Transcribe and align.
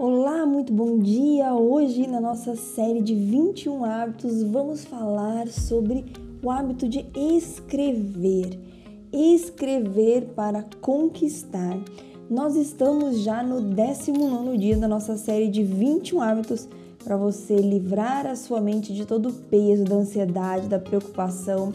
Olá, 0.00 0.46
muito 0.46 0.72
bom 0.72 1.00
dia! 1.00 1.52
Hoje, 1.54 2.06
na 2.06 2.20
nossa 2.20 2.54
série 2.54 3.02
de 3.02 3.16
21 3.16 3.84
hábitos, 3.84 4.44
vamos 4.44 4.84
falar 4.84 5.48
sobre 5.48 6.04
o 6.40 6.52
hábito 6.52 6.88
de 6.88 7.04
escrever. 7.16 8.60
Escrever 9.12 10.26
para 10.36 10.64
conquistar. 10.80 11.76
Nós 12.30 12.54
estamos 12.54 13.22
já 13.22 13.42
no 13.42 13.60
19 13.60 14.56
dia 14.56 14.76
da 14.76 14.86
nossa 14.86 15.16
série 15.16 15.48
de 15.48 15.64
21 15.64 16.20
hábitos 16.20 16.68
para 17.02 17.16
você 17.16 17.56
livrar 17.56 18.24
a 18.24 18.36
sua 18.36 18.60
mente 18.60 18.94
de 18.94 19.04
todo 19.04 19.30
o 19.30 19.32
peso 19.32 19.82
da 19.82 19.96
ansiedade, 19.96 20.68
da 20.68 20.78
preocupação 20.78 21.72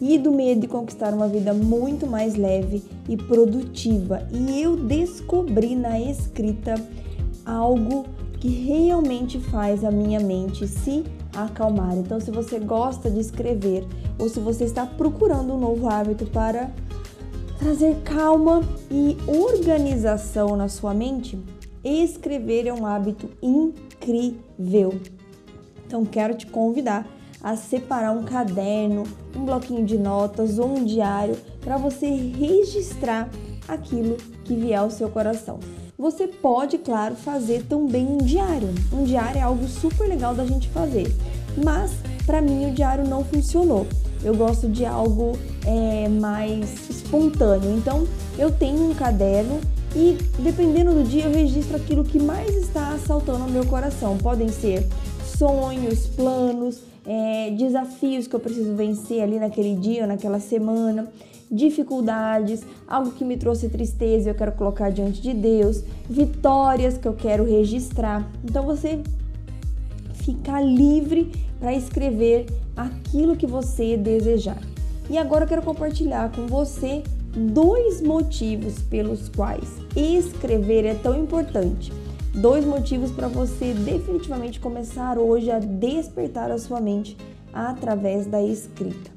e 0.00 0.16
do 0.16 0.30
medo 0.30 0.60
de 0.60 0.68
conquistar 0.68 1.12
uma 1.12 1.26
vida 1.26 1.52
muito 1.52 2.06
mais 2.06 2.36
leve 2.36 2.84
e 3.08 3.16
produtiva. 3.16 4.28
E 4.32 4.62
eu 4.62 4.76
descobri 4.76 5.74
na 5.74 6.00
escrita 6.00 6.76
algo 7.44 8.06
que 8.40 8.48
realmente 8.48 9.40
faz 9.40 9.84
a 9.84 9.90
minha 9.90 10.20
mente 10.20 10.66
se 10.66 11.04
acalmar. 11.34 11.96
Então, 11.96 12.20
se 12.20 12.30
você 12.30 12.58
gosta 12.58 13.10
de 13.10 13.20
escrever 13.20 13.86
ou 14.18 14.28
se 14.28 14.40
você 14.40 14.64
está 14.64 14.84
procurando 14.84 15.54
um 15.54 15.58
novo 15.58 15.88
hábito 15.88 16.26
para 16.26 16.70
trazer 17.58 17.96
calma 18.04 18.62
e 18.90 19.16
organização 19.26 20.56
na 20.56 20.68
sua 20.68 20.92
mente, 20.92 21.38
escrever 21.82 22.66
é 22.66 22.72
um 22.72 22.86
hábito 22.86 23.30
incrível. 23.42 25.00
Então, 25.86 26.04
quero 26.04 26.34
te 26.34 26.46
convidar 26.46 27.06
a 27.42 27.56
separar 27.56 28.12
um 28.12 28.24
caderno, 28.24 29.04
um 29.36 29.44
bloquinho 29.44 29.84
de 29.84 29.98
notas 29.98 30.58
ou 30.58 30.78
um 30.78 30.84
diário 30.84 31.36
para 31.60 31.76
você 31.76 32.06
registrar 32.06 33.28
aquilo 33.68 34.16
que 34.44 34.54
vier 34.54 34.78
ao 34.78 34.90
seu 34.90 35.10
coração. 35.10 35.58
Você 35.96 36.26
pode, 36.26 36.78
claro, 36.78 37.14
fazer 37.14 37.62
também 37.68 38.04
um 38.04 38.18
diário. 38.18 38.68
Um 38.92 39.04
diário 39.04 39.38
é 39.38 39.42
algo 39.42 39.66
super 39.68 40.08
legal 40.08 40.34
da 40.34 40.44
gente 40.44 40.68
fazer, 40.70 41.06
mas 41.62 41.92
para 42.26 42.42
mim 42.42 42.70
o 42.70 42.72
diário 42.72 43.06
não 43.06 43.24
funcionou. 43.24 43.86
Eu 44.24 44.34
gosto 44.34 44.68
de 44.68 44.84
algo 44.84 45.38
é, 45.64 46.08
mais 46.08 46.90
espontâneo. 46.90 47.76
Então 47.76 48.08
eu 48.36 48.50
tenho 48.50 48.90
um 48.90 48.94
caderno 48.94 49.60
e 49.94 50.18
dependendo 50.40 50.92
do 50.92 51.04
dia 51.04 51.24
eu 51.24 51.32
registro 51.32 51.76
aquilo 51.76 52.02
que 52.02 52.18
mais 52.18 52.56
está 52.56 52.88
assaltando 52.88 53.44
o 53.44 53.50
meu 53.50 53.64
coração. 53.66 54.18
Podem 54.18 54.48
ser 54.48 54.88
sonhos, 55.38 56.06
planos, 56.08 56.80
é, 57.06 57.50
desafios 57.50 58.26
que 58.26 58.34
eu 58.34 58.40
preciso 58.40 58.74
vencer 58.74 59.22
ali 59.22 59.38
naquele 59.38 59.76
dia 59.76 60.02
ou 60.02 60.08
naquela 60.08 60.40
semana 60.40 61.08
dificuldades, 61.50 62.62
algo 62.86 63.12
que 63.12 63.24
me 63.24 63.36
trouxe 63.36 63.68
tristeza 63.68 64.28
e 64.28 64.30
eu 64.30 64.34
quero 64.34 64.52
colocar 64.52 64.90
diante 64.90 65.20
de 65.20 65.32
Deus, 65.32 65.82
vitórias 66.08 66.98
que 66.98 67.06
eu 67.06 67.14
quero 67.14 67.44
registrar. 67.44 68.28
Então 68.44 68.64
você 68.64 69.00
ficar 70.14 70.60
livre 70.60 71.30
para 71.58 71.74
escrever 71.74 72.46
aquilo 72.76 73.36
que 73.36 73.46
você 73.46 73.96
desejar. 73.96 74.58
E 75.08 75.18
agora 75.18 75.44
eu 75.44 75.48
quero 75.48 75.62
compartilhar 75.62 76.32
com 76.32 76.46
você 76.46 77.02
dois 77.36 78.00
motivos 78.00 78.80
pelos 78.82 79.28
quais 79.28 79.68
escrever 79.94 80.84
é 80.84 80.94
tão 80.94 81.18
importante. 81.18 81.92
Dois 82.34 82.64
motivos 82.64 83.10
para 83.12 83.28
você 83.28 83.72
definitivamente 83.72 84.58
começar 84.58 85.18
hoje 85.18 85.50
a 85.50 85.58
despertar 85.58 86.50
a 86.50 86.58
sua 86.58 86.80
mente 86.80 87.16
através 87.52 88.26
da 88.26 88.42
escrita. 88.42 89.13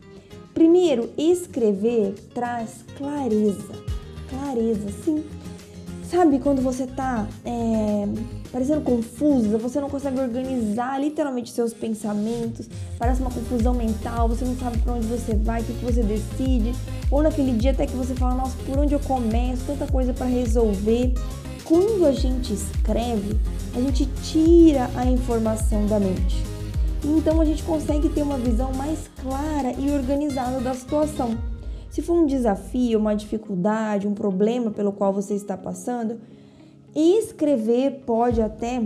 Primeiro, 0.57 1.11
escrever 1.15 2.15
traz 2.33 2.83
clareza. 2.97 3.75
Clareza, 4.27 4.89
sim. 5.05 5.23
Sabe 6.09 6.39
quando 6.39 6.63
você 6.63 6.87
tá 6.87 7.27
é, 7.45 8.07
parecendo 8.51 8.81
confusa, 8.81 9.55
você 9.59 9.79
não 9.79 9.87
consegue 9.87 10.19
organizar 10.19 10.99
literalmente 10.99 11.51
seus 11.51 11.75
pensamentos, 11.75 12.67
parece 12.97 13.21
uma 13.21 13.29
confusão 13.29 13.75
mental, 13.75 14.27
você 14.27 14.45
não 14.45 14.57
sabe 14.57 14.79
para 14.79 14.93
onde 14.93 15.05
você 15.05 15.35
vai, 15.35 15.61
o 15.61 15.63
que, 15.63 15.73
que 15.73 15.85
você 15.85 16.01
decide, 16.01 16.73
ou 17.11 17.21
naquele 17.21 17.51
dia 17.51 17.69
até 17.69 17.85
que 17.85 17.95
você 17.95 18.15
fala, 18.15 18.33
nossa, 18.33 18.57
por 18.65 18.79
onde 18.79 18.95
eu 18.95 18.99
começo, 19.01 19.61
tanta 19.67 19.85
coisa 19.85 20.11
para 20.11 20.25
resolver. 20.25 21.13
Quando 21.65 22.03
a 22.03 22.11
gente 22.11 22.51
escreve, 22.51 23.37
a 23.75 23.79
gente 23.79 24.07
tira 24.23 24.89
a 24.95 25.05
informação 25.05 25.85
da 25.85 25.99
mente. 25.99 26.56
Então 27.03 27.39
a 27.39 27.45
gente 27.45 27.63
consegue 27.63 28.09
ter 28.09 28.21
uma 28.21 28.37
visão 28.37 28.73
mais 28.73 29.09
clara 29.21 29.71
e 29.77 29.91
organizada 29.91 30.59
da 30.59 30.73
situação. 30.73 31.37
Se 31.89 32.01
for 32.01 32.13
um 32.13 32.25
desafio, 32.25 32.99
uma 32.99 33.15
dificuldade, 33.15 34.07
um 34.07 34.13
problema 34.13 34.71
pelo 34.71 34.91
qual 34.91 35.13
você 35.13 35.33
está 35.33 35.55
passando, 35.55 36.19
escrever 36.95 38.03
pode 38.05 38.41
até 38.41 38.81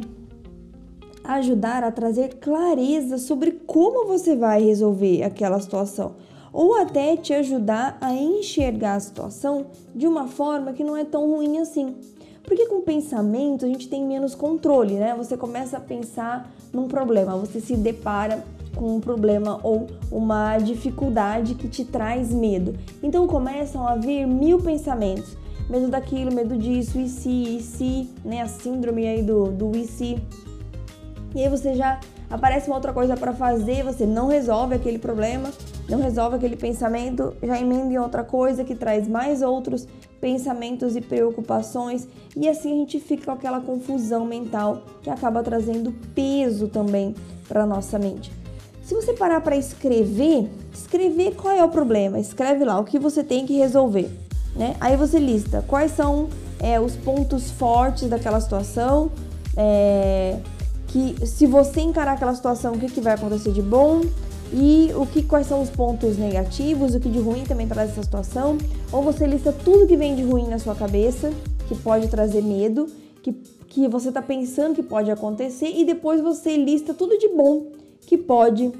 ajudar 1.24 1.84
a 1.84 1.92
trazer 1.92 2.36
clareza 2.36 3.18
sobre 3.18 3.52
como 3.52 4.08
você 4.08 4.36
vai 4.36 4.64
resolver 4.64 5.24
aquela 5.24 5.60
situação, 5.60 6.16
ou 6.52 6.76
até 6.76 7.16
te 7.16 7.34
ajudar 7.34 7.98
a 8.02 8.14
enxergar 8.14 8.96
a 8.96 9.00
situação 9.00 9.68
de 9.96 10.08
uma 10.08 10.28
forma 10.28 10.74
que 10.74 10.84
não 10.84 10.98
é 10.98 11.06
tão 11.06 11.30
ruim 11.30 11.60
assim. 11.60 11.96
Porque 12.44 12.68
com 12.68 12.82
pensamento 12.82 13.66
a 13.66 13.68
gente 13.68 13.88
tem 13.88 14.06
menos 14.06 14.36
controle, 14.36 14.96
né? 14.96 15.16
Você 15.18 15.38
começa 15.38 15.78
a 15.78 15.80
pensar 15.80 16.52
num 16.74 16.88
problema, 16.88 17.38
você 17.38 17.60
se 17.60 17.76
depara 17.76 18.44
com 18.76 18.96
um 18.96 19.00
problema 19.00 19.60
ou 19.64 19.88
uma 20.12 20.58
dificuldade 20.58 21.56
que 21.56 21.68
te 21.68 21.86
traz 21.86 22.34
medo. 22.34 22.76
Então 23.04 23.28
começam 23.28 23.88
a 23.88 23.96
vir 23.96 24.26
mil 24.26 24.60
pensamentos. 24.60 25.38
Medo 25.70 25.88
daquilo, 25.88 26.34
medo 26.34 26.58
disso, 26.58 27.00
e 27.00 27.08
se, 27.08 27.58
e 27.58 27.62
se, 27.62 28.10
né? 28.26 28.42
A 28.42 28.48
síndrome 28.48 29.08
aí 29.08 29.22
do, 29.22 29.52
do 29.52 29.76
e 29.78 29.86
se. 29.86 30.22
E 31.34 31.44
aí 31.44 31.50
você 31.50 31.76
já 31.76 32.00
aparece 32.30 32.68
uma 32.68 32.76
outra 32.76 32.92
coisa 32.92 33.16
para 33.16 33.34
fazer, 33.34 33.84
você 33.84 34.06
não 34.06 34.28
resolve 34.28 34.76
aquele 34.76 34.98
problema, 34.98 35.50
não 35.88 36.00
resolve 36.00 36.38
aquele 36.38 36.56
pensamento, 36.56 37.34
já 37.44 37.60
emenda 37.60 37.94
em 37.94 37.98
outra 37.98 38.24
coisa 38.24 38.64
que 38.64 38.76
traz 38.76 39.08
mais 39.08 39.42
outros 39.42 39.88
pensamentos 40.22 40.96
e 40.96 41.02
preocupações, 41.02 42.08
e 42.38 42.48
assim 42.48 42.72
a 42.72 42.76
gente 42.76 43.00
fica 43.00 43.26
com 43.26 43.32
aquela 43.32 43.60
confusão 43.60 44.24
mental 44.24 44.84
que 45.02 45.10
acaba 45.10 45.42
trazendo 45.42 45.92
peso 46.14 46.68
também 46.68 47.16
para 47.48 47.66
nossa 47.66 47.98
mente. 47.98 48.32
Se 48.84 48.94
você 48.94 49.14
parar 49.14 49.42
para 49.42 49.56
escrever, 49.56 50.50
escrever 50.74 51.36
qual 51.36 51.54
é 51.54 51.64
o 51.64 51.70
problema, 51.70 52.20
escreve 52.20 52.64
lá 52.64 52.80
o 52.80 52.84
que 52.84 53.00
você 53.00 53.24
tem 53.24 53.46
que 53.46 53.58
resolver, 53.58 54.10
né? 54.56 54.76
Aí 54.80 54.96
você 54.96 55.18
lista 55.18 55.64
quais 55.68 55.92
são 55.92 56.30
é, 56.60 56.80
os 56.80 56.96
pontos 56.96 57.50
fortes 57.52 58.08
daquela 58.08 58.40
situação, 58.40 59.12
é, 59.58 60.38
que 60.88 61.16
se 61.26 61.48
você 61.48 61.82
encarar 61.82 62.14
aquela 62.14 62.36
situação, 62.36 62.74
o 62.74 62.80
que, 62.80 62.88
que 62.88 63.02
vai 63.02 63.14
acontecer 63.14 63.52
de 63.52 63.62
bom, 63.62 64.02
e 64.54 64.92
o 64.96 65.06
que 65.06 65.24
quais 65.24 65.48
são 65.48 65.62
os 65.62 65.70
pontos 65.70 66.18
negativos, 66.18 66.94
o 66.94 67.00
que 67.00 67.10
de 67.10 67.20
ruim 67.20 67.44
também 67.44 67.68
traz 67.68 67.92
essa 67.92 68.04
situação, 68.04 68.58
ou 68.92 69.02
você 69.02 69.26
lista 69.26 69.52
tudo 69.52 69.88
que 69.88 69.96
vem 69.96 70.16
de 70.16 70.24
ruim 70.24 70.48
na 70.48 70.60
sua 70.60 70.76
cabeça, 70.76 71.32
que 71.68 71.76
pode 71.76 72.08
trazer 72.10 72.42
medo, 72.42 72.88
que, 73.24 73.32
que 73.68 73.88
você 73.88 74.10
está 74.10 74.22
pensando 74.22 74.76
que 74.76 74.84
pode 74.84 75.10
acontecer, 75.10 75.70
e 75.70 75.86
depois 75.86 76.22
você 76.22 76.58
lista 76.58 76.94
tudo 76.94 77.18
de 77.18 77.30
bom 77.30 77.68
que 78.06 78.18
pode 78.18 78.72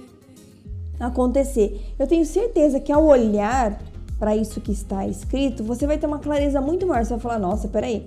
acontecer. 1.00 1.82
Eu 1.98 2.08
tenho 2.08 2.26
certeza 2.26 2.80
que 2.80 2.92
ao 2.92 3.06
olhar 3.06 3.80
para 4.20 4.36
isso 4.36 4.62
que 4.62 4.72
está 4.72 5.08
escrito, 5.08 5.64
você 5.64 5.88
vai 5.88 5.98
ter 5.98 6.06
uma 6.06 6.20
clareza 6.20 6.62
muito 6.62 6.86
maior. 6.86 7.04
Você 7.04 7.14
vai 7.14 7.20
falar: 7.20 7.40
nossa, 7.40 7.68
peraí, 7.68 8.06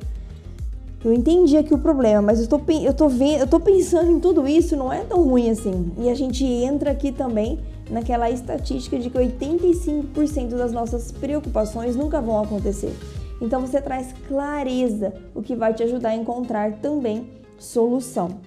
eu 1.04 1.12
entendi 1.12 1.58
aqui 1.58 1.74
o 1.74 1.78
problema, 1.78 2.22
mas 2.22 2.40
eu 2.40 2.46
tô, 2.46 2.58
eu 2.82 2.94
tô 2.94 3.08
vendo, 3.08 3.40
eu 3.40 3.46
tô 3.46 3.60
pensando 3.60 4.10
em 4.10 4.18
tudo 4.18 4.48
isso, 4.48 4.74
não 4.74 4.90
é 4.90 5.04
tão 5.04 5.22
ruim 5.22 5.50
assim. 5.50 5.92
E 5.98 6.08
a 6.08 6.14
gente 6.14 6.42
entra 6.42 6.92
aqui 6.92 7.12
também 7.12 7.60
naquela 7.90 8.30
estatística 8.30 8.98
de 8.98 9.10
que 9.10 9.18
85% 9.18 10.56
das 10.56 10.72
nossas 10.72 11.12
preocupações 11.12 11.94
nunca 11.94 12.22
vão 12.22 12.42
acontecer. 12.42 12.90
Então 13.38 13.60
você 13.60 13.82
traz 13.82 14.14
clareza, 14.26 15.12
o 15.34 15.42
que 15.42 15.54
vai 15.54 15.74
te 15.74 15.82
ajudar 15.82 16.10
a 16.10 16.16
encontrar 16.16 16.72
também 16.80 17.26
solução. 17.58 18.38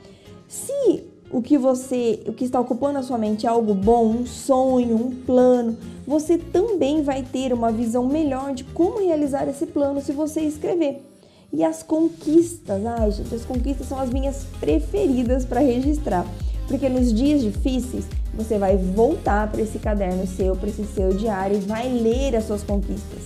Se 0.48 1.04
o 1.30 1.44
que 1.44 1.60
você, 1.60 2.24
o 2.26 2.34
que 2.34 2.46
está 2.46 2.60
ocupando 2.60 2.98
a 2.98 3.04
sua 3.04 3.20
mente 3.20 3.46
é 3.46 3.50
algo 3.50 3.76
bom, 3.76 4.08
um 4.08 4.26
sonho, 4.26 4.96
um 4.96 5.12
plano, 5.12 5.78
você 6.08 6.40
também 6.40 7.04
vai 7.04 7.22
ter 7.22 7.54
uma 7.54 7.72
visão 7.72 8.08
melhor 8.08 8.54
de 8.54 8.64
como 8.64 9.00
realizar 9.00 9.48
esse 9.48 9.68
plano 9.68 10.02
se 10.02 10.12
você 10.12 10.42
escrever. 10.42 11.07
E 11.52 11.64
as 11.64 11.82
conquistas, 11.82 12.86
ai 12.86 13.12
gente, 13.12 13.34
as 13.34 13.46
conquistas 13.46 13.88
são 13.88 14.00
as 14.00 14.10
minhas 14.10 14.46
preferidas 14.60 15.46
para 15.46 15.62
registrar, 15.62 16.26
porque 16.68 16.90
nos 16.90 17.14
dias 17.14 17.42
difíceis 17.42 18.06
você 18.34 18.58
vai 18.58 18.78
voltar 18.78 19.50
para 19.50 19.62
esse 19.62 19.80
caderno 19.80 20.28
seu, 20.28 20.56
para 20.56 20.70
esse 20.70 20.86
seu 20.86 21.14
diário 21.14 21.58
e 21.58 21.62
vai 21.62 21.90
ler 21.90 22.36
as 22.36 22.44
suas 22.44 22.64
conquistas. 22.64 23.24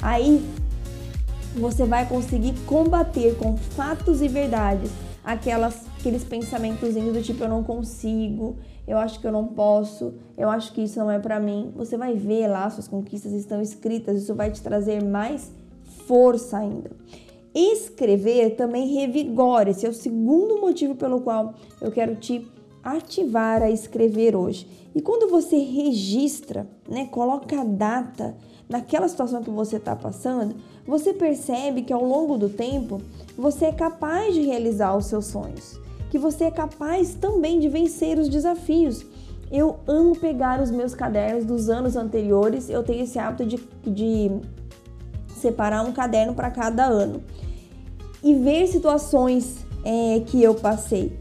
Aí 0.00 0.44
você 1.56 1.84
vai 1.84 2.06
conseguir 2.06 2.54
combater 2.66 3.36
com 3.36 3.56
fatos 3.56 4.20
e 4.20 4.28
verdades 4.28 4.90
aquelas 5.24 5.86
aqueles 5.98 6.22
pensamentos 6.22 6.94
do 6.94 7.22
tipo 7.22 7.44
eu 7.44 7.48
não 7.48 7.64
consigo, 7.64 8.58
eu 8.86 8.98
acho 8.98 9.18
que 9.18 9.26
eu 9.26 9.32
não 9.32 9.46
posso, 9.46 10.12
eu 10.36 10.50
acho 10.50 10.70
que 10.74 10.82
isso 10.82 10.98
não 10.98 11.10
é 11.10 11.18
para 11.18 11.40
mim. 11.40 11.72
Você 11.76 11.96
vai 11.96 12.14
ver 12.14 12.46
lá 12.46 12.68
suas 12.68 12.86
conquistas 12.86 13.32
estão 13.32 13.62
escritas, 13.62 14.22
isso 14.22 14.34
vai 14.34 14.50
te 14.50 14.60
trazer 14.60 15.02
mais 15.02 15.50
força 16.06 16.58
ainda. 16.58 16.90
Escrever 17.54 18.56
também 18.56 18.88
revigora, 18.88 19.70
esse 19.70 19.86
é 19.86 19.88
o 19.88 19.94
segundo 19.94 20.60
motivo 20.60 20.96
pelo 20.96 21.20
qual 21.20 21.54
eu 21.80 21.92
quero 21.92 22.16
te 22.16 22.44
ativar 22.82 23.62
a 23.62 23.70
escrever 23.70 24.34
hoje. 24.34 24.66
E 24.94 25.00
quando 25.00 25.30
você 25.30 25.56
registra, 25.56 26.68
né, 26.88 27.06
coloca 27.06 27.60
a 27.60 27.64
data 27.64 28.36
naquela 28.68 29.08
situação 29.08 29.42
que 29.42 29.50
você 29.50 29.76
está 29.76 29.94
passando, 29.94 30.56
você 30.86 31.12
percebe 31.12 31.82
que 31.82 31.92
ao 31.92 32.04
longo 32.04 32.36
do 32.36 32.48
tempo 32.48 33.00
você 33.36 33.66
é 33.66 33.72
capaz 33.72 34.34
de 34.34 34.42
realizar 34.42 34.96
os 34.96 35.06
seus 35.06 35.26
sonhos, 35.26 35.80
que 36.10 36.18
você 36.18 36.44
é 36.44 36.50
capaz 36.50 37.14
também 37.14 37.58
de 37.58 37.68
vencer 37.68 38.18
os 38.18 38.28
desafios. 38.28 39.04
Eu 39.50 39.76
amo 39.86 40.16
pegar 40.16 40.60
os 40.60 40.70
meus 40.70 40.94
cadernos 40.94 41.44
dos 41.44 41.68
anos 41.68 41.96
anteriores, 41.96 42.68
eu 42.68 42.82
tenho 42.82 43.04
esse 43.04 43.18
hábito 43.18 43.46
de, 43.46 43.60
de 43.86 44.30
separar 45.44 45.84
um 45.84 45.92
caderno 45.92 46.34
para 46.34 46.50
cada 46.50 46.86
ano 46.86 47.22
e 48.22 48.34
ver 48.34 48.66
situações 48.66 49.58
é, 49.84 50.20
que 50.26 50.42
eu 50.42 50.54
passei. 50.54 51.12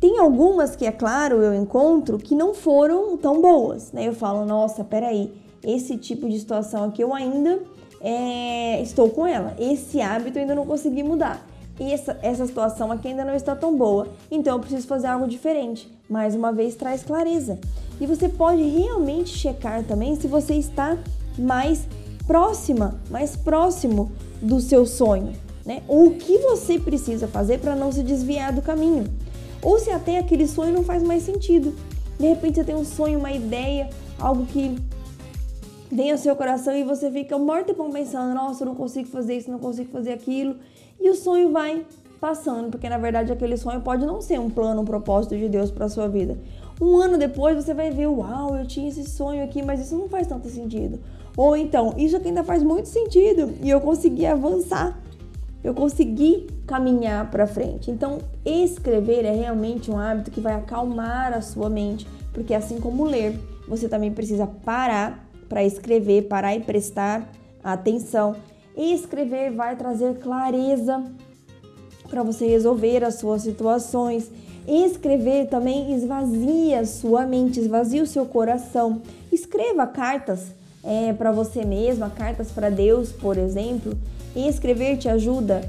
Tem 0.00 0.18
algumas 0.18 0.74
que, 0.74 0.84
é 0.84 0.92
claro, 0.92 1.36
eu 1.42 1.54
encontro 1.54 2.18
que 2.18 2.34
não 2.34 2.54
foram 2.54 3.16
tão 3.16 3.40
boas, 3.40 3.92
né? 3.92 4.06
Eu 4.06 4.12
falo, 4.12 4.44
nossa, 4.44 4.82
peraí, 4.82 5.32
esse 5.62 5.96
tipo 5.96 6.28
de 6.28 6.38
situação 6.38 6.84
aqui 6.84 7.02
eu 7.02 7.14
ainda 7.14 7.60
é, 8.00 8.82
estou 8.82 9.08
com 9.10 9.26
ela. 9.26 9.54
Esse 9.58 10.00
hábito 10.00 10.38
eu 10.38 10.42
ainda 10.42 10.54
não 10.54 10.66
consegui 10.66 11.02
mudar. 11.02 11.46
E 11.80 11.92
essa, 11.92 12.18
essa 12.22 12.44
situação 12.44 12.90
aqui 12.90 13.08
ainda 13.08 13.24
não 13.24 13.34
está 13.34 13.54
tão 13.54 13.76
boa. 13.76 14.08
Então 14.30 14.56
eu 14.56 14.60
preciso 14.60 14.86
fazer 14.86 15.06
algo 15.06 15.28
diferente. 15.28 15.88
Mais 16.08 16.34
uma 16.34 16.52
vez, 16.52 16.74
traz 16.74 17.04
clareza. 17.04 17.58
E 18.00 18.06
você 18.06 18.28
pode 18.28 18.62
realmente 18.62 19.30
checar 19.30 19.84
também 19.84 20.16
se 20.16 20.26
você 20.26 20.54
está 20.54 20.96
mais 21.38 21.86
próxima, 22.28 23.00
mais 23.10 23.34
próximo 23.34 24.12
do 24.40 24.60
seu 24.60 24.84
sonho, 24.84 25.32
né? 25.64 25.82
Ou 25.88 26.08
o 26.08 26.14
que 26.14 26.36
você 26.38 26.78
precisa 26.78 27.26
fazer 27.26 27.58
para 27.58 27.74
não 27.74 27.90
se 27.90 28.02
desviar 28.02 28.52
do 28.52 28.60
caminho. 28.60 29.06
Ou 29.62 29.78
se 29.78 29.90
até 29.90 30.18
aquele 30.18 30.46
sonho 30.46 30.74
não 30.74 30.84
faz 30.84 31.02
mais 31.02 31.22
sentido. 31.22 31.74
De 32.18 32.26
repente 32.26 32.56
você 32.56 32.64
tem 32.64 32.76
um 32.76 32.84
sonho, 32.84 33.18
uma 33.18 33.32
ideia, 33.32 33.88
algo 34.20 34.44
que 34.44 34.76
vem 35.90 36.12
ao 36.12 36.18
seu 36.18 36.36
coração 36.36 36.76
e 36.76 36.84
você 36.84 37.10
fica 37.10 37.38
morto 37.38 37.72
e 37.72 37.74
pão 37.74 37.90
pensando, 37.90 38.34
nossa, 38.34 38.62
eu 38.62 38.66
não 38.66 38.74
consigo 38.74 39.08
fazer 39.08 39.38
isso, 39.38 39.50
não 39.50 39.58
consigo 39.58 39.90
fazer 39.90 40.12
aquilo. 40.12 40.56
E 41.00 41.08
o 41.08 41.14
sonho 41.14 41.50
vai 41.50 41.86
passando, 42.20 42.70
porque 42.70 42.88
na 42.88 42.98
verdade 42.98 43.32
aquele 43.32 43.56
sonho 43.56 43.80
pode 43.80 44.04
não 44.04 44.20
ser 44.20 44.38
um 44.38 44.50
plano, 44.50 44.82
um 44.82 44.84
propósito 44.84 45.36
de 45.36 45.48
Deus 45.48 45.70
para 45.70 45.88
sua 45.88 46.08
vida. 46.08 46.36
Um 46.80 46.98
ano 46.98 47.16
depois 47.16 47.56
você 47.56 47.72
vai 47.72 47.90
ver, 47.90 48.06
uau, 48.06 48.54
eu 48.54 48.66
tinha 48.66 48.88
esse 48.88 49.04
sonho 49.08 49.42
aqui, 49.42 49.62
mas 49.62 49.80
isso 49.80 49.96
não 49.96 50.08
faz 50.08 50.26
tanto 50.26 50.48
sentido. 50.48 51.00
Ou 51.38 51.56
então, 51.56 51.94
isso 51.96 52.16
aqui 52.16 52.26
ainda 52.26 52.42
faz 52.42 52.64
muito 52.64 52.88
sentido 52.88 53.54
e 53.62 53.70
eu 53.70 53.80
consegui 53.80 54.26
avançar. 54.26 55.00
Eu 55.62 55.72
consegui 55.72 56.48
caminhar 56.66 57.30
para 57.30 57.46
frente. 57.46 57.92
Então, 57.92 58.18
escrever 58.44 59.24
é 59.24 59.30
realmente 59.30 59.88
um 59.88 59.96
hábito 59.96 60.32
que 60.32 60.40
vai 60.40 60.54
acalmar 60.54 61.32
a 61.32 61.40
sua 61.40 61.70
mente, 61.70 62.08
porque 62.32 62.52
assim 62.52 62.80
como 62.80 63.04
ler, 63.04 63.38
você 63.68 63.88
também 63.88 64.10
precisa 64.10 64.48
parar 64.48 65.28
para 65.48 65.62
escrever, 65.62 66.22
parar 66.22 66.56
e 66.56 66.60
prestar 66.60 67.30
atenção. 67.62 68.34
Escrever 68.76 69.52
vai 69.52 69.76
trazer 69.76 70.18
clareza 70.18 71.04
para 72.10 72.24
você 72.24 72.48
resolver 72.48 73.04
as 73.04 73.14
suas 73.14 73.42
situações. 73.42 74.28
Escrever 74.66 75.46
também 75.46 75.94
esvazia 75.94 76.84
sua 76.84 77.24
mente, 77.24 77.60
esvazia 77.60 78.02
o 78.02 78.06
seu 78.06 78.26
coração. 78.26 79.02
Escreva 79.30 79.86
cartas 79.86 80.57
é, 80.88 81.12
para 81.12 81.30
você 81.30 81.66
mesma, 81.66 82.08
cartas 82.08 82.50
para 82.50 82.70
Deus, 82.70 83.12
por 83.12 83.36
exemplo. 83.36 83.92
E 84.34 84.48
escrever 84.48 84.96
te 84.96 85.06
ajuda 85.06 85.60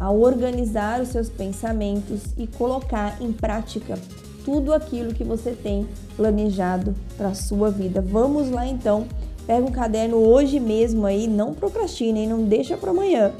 a 0.00 0.10
organizar 0.10 1.02
os 1.02 1.08
seus 1.08 1.28
pensamentos 1.28 2.22
e 2.38 2.46
colocar 2.46 3.20
em 3.20 3.30
prática 3.30 3.98
tudo 4.42 4.72
aquilo 4.72 5.12
que 5.12 5.22
você 5.22 5.52
tem 5.52 5.86
planejado 6.16 6.94
para 7.16 7.28
a 7.28 7.34
sua 7.34 7.70
vida. 7.70 8.00
Vamos 8.00 8.50
lá 8.50 8.66
então. 8.66 9.06
Pega 9.46 9.66
um 9.66 9.70
caderno 9.70 10.16
hoje 10.16 10.58
mesmo 10.58 11.04
aí, 11.04 11.28
não 11.28 11.52
procrastine, 11.52 12.26
não 12.26 12.44
deixa 12.44 12.78
para 12.78 12.90
amanhã. 12.90 13.32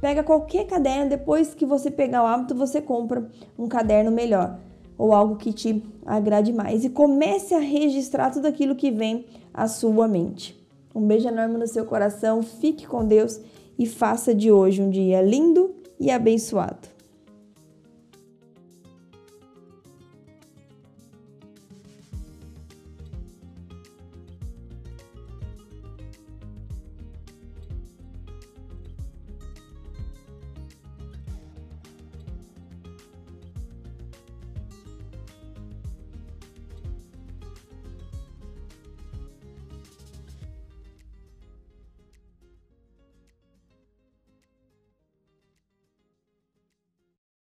Pega 0.00 0.24
qualquer 0.24 0.66
caderno, 0.66 1.08
depois 1.08 1.54
que 1.54 1.64
você 1.64 1.88
pegar 1.88 2.24
o 2.24 2.26
hábito, 2.26 2.54
você 2.54 2.80
compra 2.80 3.28
um 3.56 3.68
caderno 3.68 4.10
melhor 4.10 4.58
ou 4.98 5.12
algo 5.12 5.36
que 5.36 5.52
te 5.52 5.82
agrade 6.04 6.52
mais 6.52 6.84
e 6.84 6.90
comece 6.90 7.54
a 7.54 7.58
registrar 7.58 8.30
tudo 8.30 8.46
aquilo 8.46 8.74
que 8.74 8.90
vem 8.90 9.26
à 9.52 9.68
sua 9.68 10.08
mente. 10.08 10.63
Um 10.94 11.06
beijo 11.06 11.28
enorme 11.28 11.58
no 11.58 11.66
seu 11.66 11.84
coração, 11.84 12.42
fique 12.42 12.86
com 12.86 13.04
Deus 13.04 13.40
e 13.78 13.86
faça 13.86 14.34
de 14.34 14.52
hoje 14.52 14.80
um 14.80 14.90
dia 14.90 15.20
lindo 15.20 15.74
e 15.98 16.10
abençoado. 16.10 16.93